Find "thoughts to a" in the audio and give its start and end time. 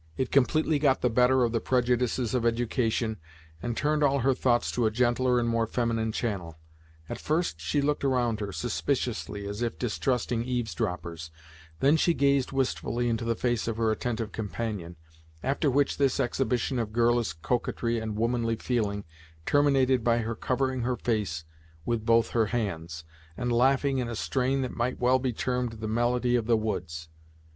4.33-4.89